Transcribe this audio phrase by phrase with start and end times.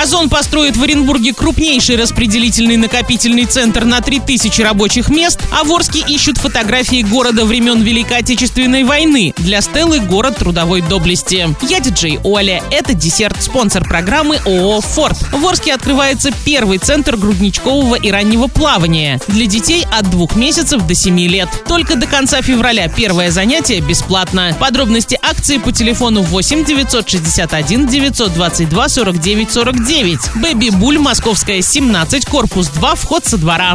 [0.00, 6.04] Озон построит в Оренбурге крупнейший распределительный накопительный центр на 3000 рабочих мест, а в Орске
[6.06, 9.34] ищут фотографии города времен Великой Отечественной войны.
[9.38, 11.48] Для Стеллы город трудовой доблести.
[11.68, 12.62] Я диджей Оля.
[12.70, 15.18] Это десерт, спонсор программы ООО «Форд».
[15.32, 20.94] В Орске открывается первый центр грудничкового и раннего плавания для детей от двух месяцев до
[20.94, 21.48] 7 лет.
[21.66, 24.56] Только до конца февраля первое занятие бесплатно.
[24.60, 29.87] Подробности акции по телефону 8 961 922 49 49.
[30.34, 33.74] Бэби Буль, Московская, 17, корпус 2, вход со двора.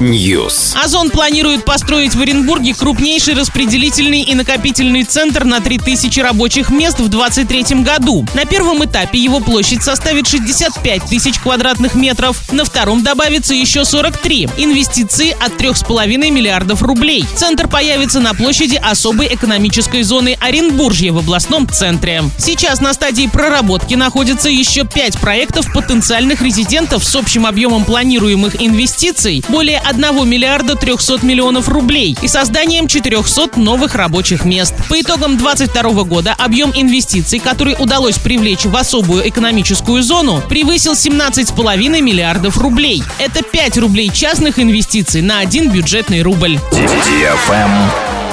[0.00, 0.76] News.
[0.84, 7.08] Озон планирует построить в Оренбурге крупнейший распределительный и накопительный центр на 3000 рабочих мест в
[7.08, 8.26] 2023 году.
[8.34, 14.50] На первом этапе его площадь составит 65 тысяч квадратных метров, на втором добавится еще 43.
[14.58, 17.24] Инвестиции от 3,5 миллиардов рублей.
[17.34, 22.24] Центр появится на площади особой экономической зоны Оренбуржье в областном центре.
[22.36, 29.44] Сейчас на стадии проработки находится еще 5 проектов потенциальных резидентов с общим объемом планируемых инвестиций
[29.48, 34.74] более 1 миллиарда 300 миллионов рублей и созданием 400 новых рабочих мест.
[34.88, 42.00] По итогам 2022 года объем инвестиций, который удалось привлечь в особую экономическую зону, превысил 17,5
[42.00, 43.02] миллиардов рублей.
[43.18, 46.58] Это 5 рублей частных инвестиций на один бюджетный рубль.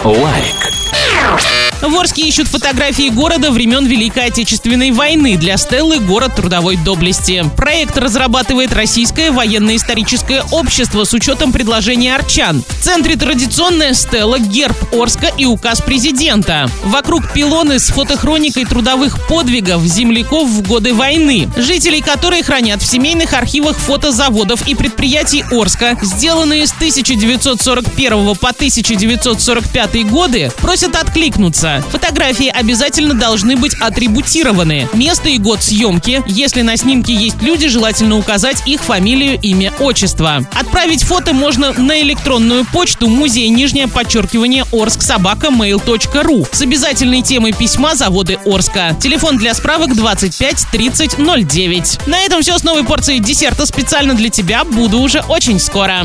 [0.03, 1.62] Лайк.
[1.83, 7.43] В Орске ищут фотографии города времен Великой Отечественной войны для Стеллы «Город трудовой доблести».
[7.57, 12.63] Проект разрабатывает Российское военно-историческое общество с учетом предложения арчан.
[12.65, 16.69] В центре традиционная стелла, герб Орска и указ президента.
[16.85, 23.33] Вокруг пилоны с фотохроникой трудовых подвигов земляков в годы войны, жителей которой хранят в семейных
[23.33, 31.72] архивах фотозаводов и предприятий Орска, сделанные с 1941 по 1945 годы, просят откликнуться.
[31.81, 34.87] Фотографии обязательно должны быть атрибутированы.
[34.93, 36.23] Место и год съемки.
[36.27, 40.47] Если на снимке есть люди, желательно указать их фамилию, имя, отчество.
[40.53, 47.53] Отправить фото можно на электронную почту музей нижнее подчеркивание Орск собака mail.ru с обязательной темой
[47.53, 48.95] письма заводы Орска.
[48.99, 52.07] Телефон для справок 25 30 09.
[52.07, 54.63] На этом все с новой порцией десерта специально для тебя.
[54.63, 56.01] Буду уже очень скоро.